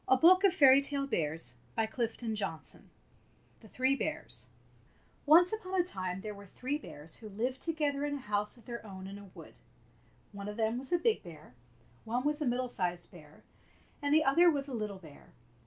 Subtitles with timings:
[0.07, 2.83] Nankivell THE THREE BEARS A BOOK OF FAIKY TALE BEAKS
[3.59, 4.47] THE THREE BEARS
[5.27, 8.57] O NCE upon a time there were three bears who lived together in a house
[8.57, 9.53] of their own in a wood.
[10.31, 11.53] One of them was a big bear, and
[12.05, 13.43] one was a middle sized bear,
[14.01, 15.33] and the other was a little bear.